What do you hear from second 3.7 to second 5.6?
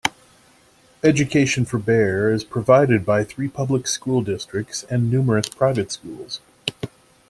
school districts and numerous